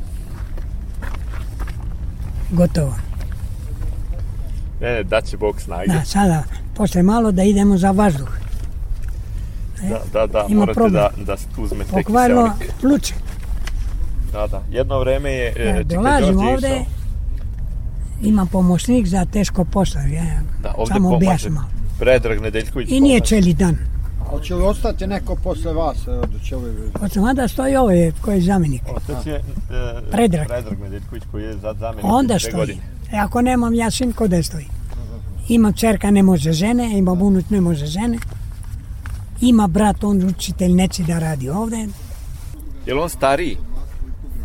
[2.52, 2.96] Gotovo.
[4.82, 5.88] Ne, ne, daće Bog snage.
[5.88, 6.44] Da, sada,
[6.76, 8.30] posle malo da idemo za vazduh.
[9.90, 10.94] Da, da, da, Ima morate problem.
[11.18, 12.74] da, da uzmete Pokvarilo kiseonik.
[12.82, 13.14] pluće.
[14.36, 14.62] Da, da.
[14.72, 16.86] Jedno vreme je e, Ja, Čika dolazim ovde, išao.
[18.22, 20.02] imam pomoćnik za teško posao.
[20.02, 20.24] Ja,
[20.64, 21.50] Da, ovde samo pomaže.
[22.00, 23.78] Predrag Nedeljković I nije celi dan.
[24.30, 26.08] Hoće li ostati neko posle vas?
[26.08, 26.72] Evo, da će ovi...
[27.02, 28.82] Od samada stoji ovaj koji je zamjenik.
[28.96, 29.42] Otac je e,
[30.12, 30.48] Predrag.
[30.48, 32.54] Predrag Nedeljković koji je za zamenik Onda stoji.
[32.56, 32.82] godine.
[33.12, 34.66] E, ako nemam ja sin, ko da stoji?
[35.50, 38.18] Ima čerka, ne može žene, ima unuč, ne može žene.
[39.42, 41.88] Ima brat, on učitelj, neće da radi ovde.
[42.86, 43.58] Je li on stariji?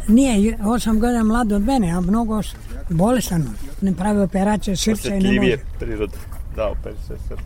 [0.08, 2.42] Nije, osam godina mlad od mene, a mnogo
[2.90, 3.48] bolestan.
[3.80, 5.56] Ne pravi operacije srca i ne može.
[5.78, 6.16] Prirode.
[6.56, 7.42] Da, opet se srce.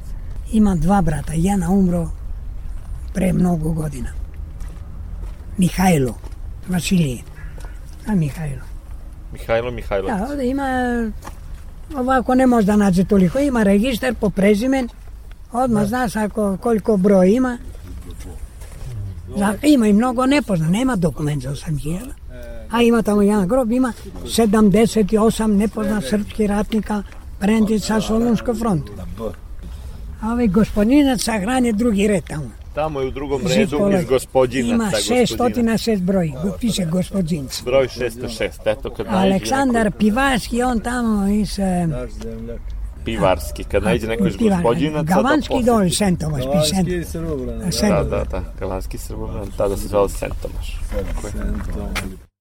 [0.52, 2.10] Ima dva brata, jedan umro
[3.14, 4.08] pre mnogo godina.
[5.58, 6.14] Mihajlo,
[6.68, 7.22] Vasilije.
[8.06, 8.62] A Mihajlo.
[9.32, 10.18] Mihajlo Mihajlović.
[10.18, 10.66] Da, ovde ima,
[11.96, 14.88] ovako ne može da nađe toliko, ima registar po prezimen,
[15.52, 17.58] odmah znaš ako, koliko broj ima.
[19.36, 21.98] Za, ima i mnogo nepozna, nema dokument za 8000.
[22.74, 23.92] A ima tamo jedan grob, ima
[24.24, 27.02] 78 nepozna srpskih ratnika
[27.40, 28.92] prendi sa Solunskog frontu.
[30.20, 32.50] A ovaj gospodinac sahran je drugi red tamo.
[32.74, 34.74] Tamo je u drugom redu iz gospodinaca.
[34.74, 35.72] Ima gospodina.
[35.72, 37.62] 606 broj, piše gospodinc.
[37.62, 38.48] Broj 606.
[38.64, 41.58] Eto, kad Aleksandar neko Pivarski, on tamo iz...
[41.58, 41.88] e,
[43.04, 45.66] pivarski, kad naiđe neko iz Pivar- gospodinaca, da Gavanski posjeti.
[45.66, 46.88] dol, Sentomaš, pi Sent.
[46.88, 47.60] Gavanski Srbobran.
[47.80, 50.80] Da, da, da, galanski srbobran, tada se zvao Sentomaš.
[50.90, 52.33] Tako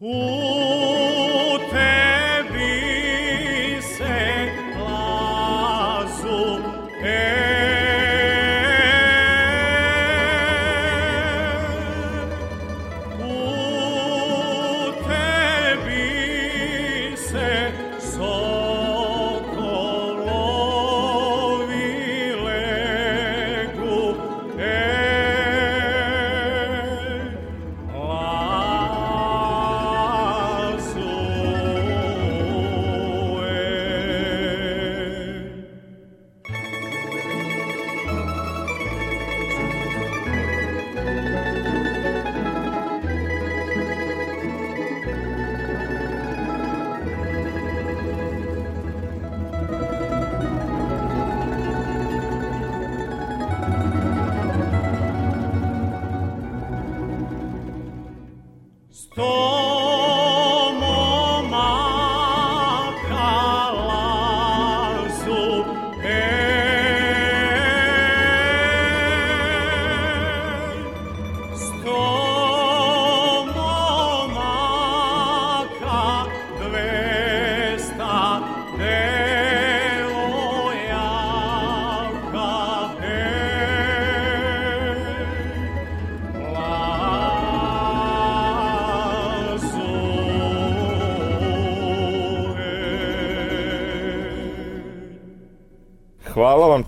[0.00, 0.57] U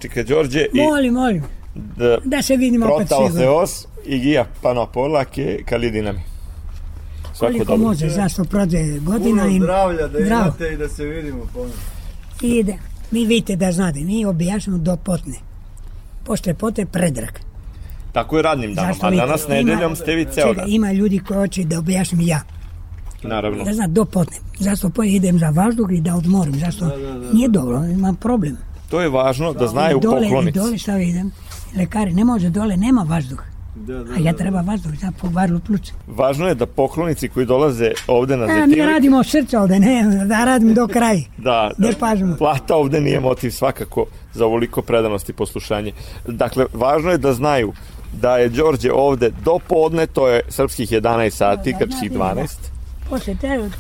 [0.03, 0.67] Hvala vam, Čika Đorđe.
[0.75, 1.43] I Molim, molim,
[1.75, 3.39] da da se vidimo opet protao svi.
[3.39, 6.21] se os i gija pano polake kalidinami.
[7.25, 7.89] Svako Koliko dobro.
[7.89, 10.43] može, zašto prođe godina Puno i zdravlja da Zdravo.
[10.43, 11.75] imate i da se vidimo ponovno.
[12.43, 12.77] ide.
[13.11, 15.35] Mi vidite da znate, mi objašnjamo do potne.
[16.25, 17.31] Posle pote predrag.
[18.13, 20.65] Tako je radnim danom, a vidite, danas ima- nedeljom ste vi ceo dan.
[20.69, 22.41] Ima ljudi koji hoće da objasnim ja.
[23.23, 23.65] Naravno.
[23.65, 24.37] Da znam, do potne.
[24.59, 26.55] Zašto po idem za vazduh i da odmorim.
[26.55, 26.91] Zašto?
[27.33, 28.57] Nije dobro, imam problem.
[28.91, 30.59] To je važno da znaju dole, poklonici.
[30.59, 31.31] dole šta idem.
[31.77, 33.43] Lekari, ne može dole, nema vazduh.
[34.17, 35.93] A ja treba vazduh za povarlu pluća.
[36.07, 40.25] Važno je da poklonici koji dolaze ovde na E, mi radimo od srca ovde, ne,
[40.27, 41.21] da radim do kraja.
[41.39, 42.37] da, Ne pažimo.
[42.37, 45.93] plata ovde nije motiv svakako za ovoliko predanost i poslušanje.
[46.27, 47.73] Dakle, važno je da znaju
[48.13, 52.49] da je Đorđe ovde do podne, to je srpskih 11 sati, Da, grčkih znate, 12.
[53.11, 53.71] Posle te,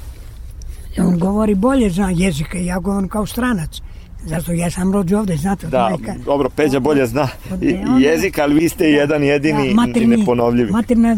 [0.99, 3.81] on govori bolje zna jezika, ja govorim kao stranac.
[4.25, 6.15] Zato ja sam rođen ovde, znate, Da, majka.
[6.25, 7.29] dobro, Peđa bolje zna
[7.63, 10.71] i, i jezik, ali vi ste jedan jedini Da, i materni- neponovljivi.
[10.71, 11.17] Materna e,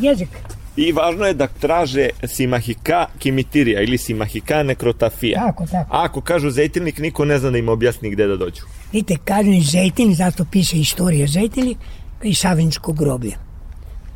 [0.00, 0.28] jezik.
[0.76, 5.40] I važno je da traže simahika kimitirija ili simahika nekrotafija.
[5.40, 5.96] Tako, tako.
[5.96, 8.62] A ako kažu zejtilnik, niko ne zna da im objasni gde da dođu.
[8.92, 11.76] Vidite, kažem Zejtin, zato piše istorija Zejtili
[12.22, 13.32] i Savinsko groblje.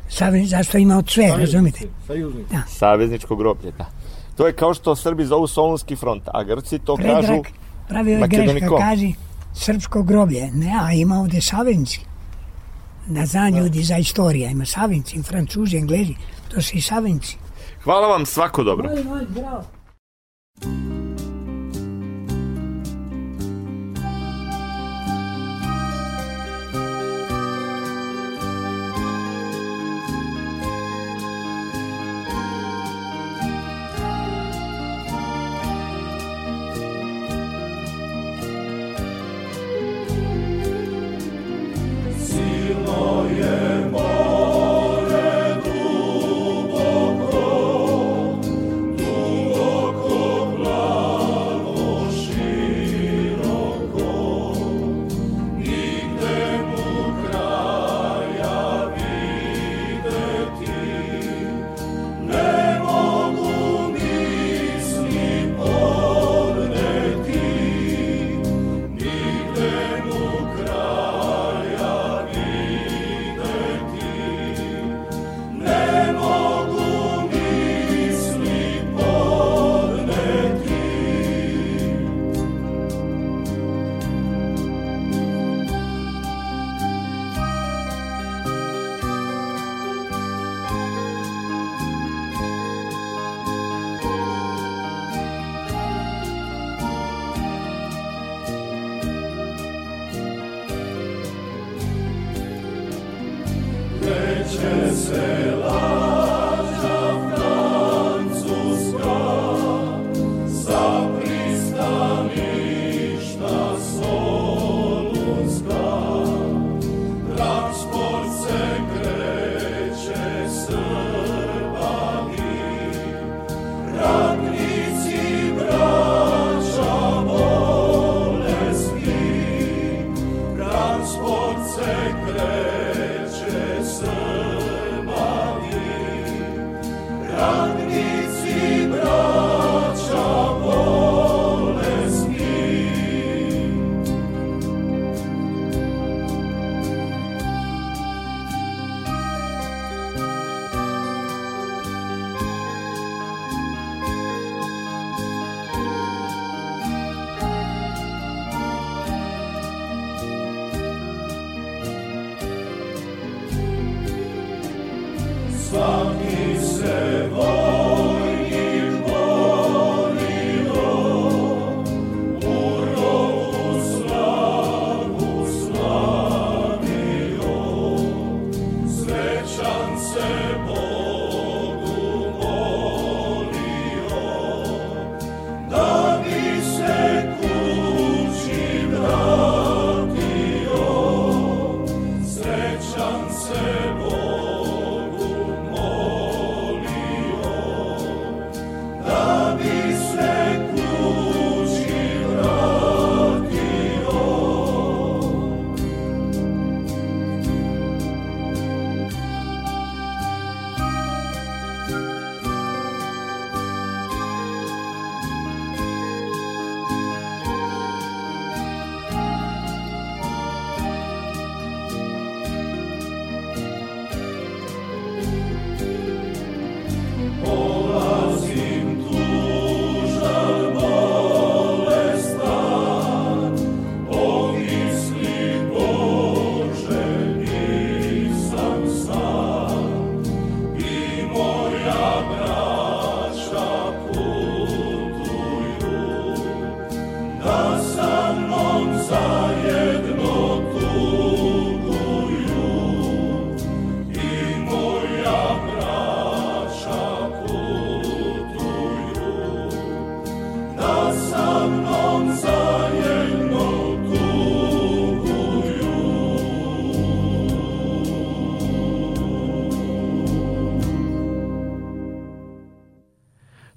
[0.09, 1.79] Savin, zašto ima od sve, razumite?
[2.07, 2.43] Sajuzni.
[2.69, 3.85] Savezničko groblje, da.
[4.37, 7.41] To je kao što Srbi zovu Solunski front, a Grci to kažu...
[7.87, 8.79] Pravio je greška, Makedonikom.
[8.79, 9.13] kaži
[9.53, 10.51] srpsko groblje.
[10.53, 12.05] Ne, a ima ovde Savinski.
[13.07, 14.49] Da zna ljudi za istorija.
[14.51, 16.15] Ima Savinci, Francuzi, Englezi.
[16.47, 17.37] To su i Savinci.
[17.83, 18.89] Hvala vam, svako dobro.
[18.89, 19.63] Molim, molim, bravo.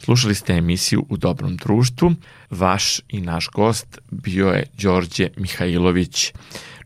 [0.08, 2.12] Slušali ste emisiju U dobrom društvu.
[2.50, 6.32] Vaš i naš gost bio je Đorđe Mihajlović,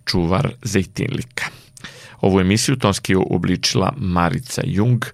[0.05, 1.45] čuvar Zejtinlika.
[2.21, 5.05] Ovu emisiju tonski je uobličila Marica Jung,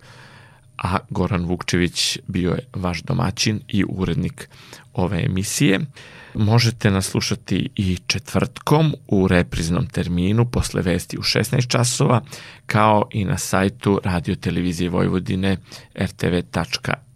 [0.78, 4.48] a Goran Vukčević bio je vaš domaćin i urednik
[4.92, 5.80] ove emisije.
[6.34, 12.22] Možete nas slušati i četvrtkom u repriznom terminu posle vesti u 16 časova,
[12.66, 15.56] kao i na sajtu Radio Televizije Vojvodine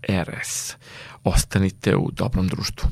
[0.08, 0.76] rtv.rs.
[1.24, 2.88] Ostanite u dobrom društvu.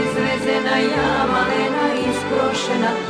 [0.00, 3.03] izvezena ja, malena isprošena